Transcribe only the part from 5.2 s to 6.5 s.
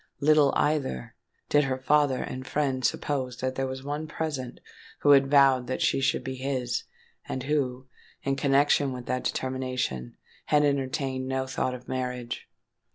vowed that she should be